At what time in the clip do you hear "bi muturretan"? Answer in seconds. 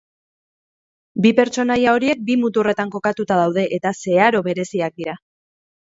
2.31-2.95